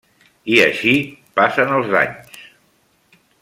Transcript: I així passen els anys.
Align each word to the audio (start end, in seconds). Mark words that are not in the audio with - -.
I 0.53 0.55
així 0.63 0.93
passen 1.41 1.75
els 1.77 1.93
anys. 2.03 2.41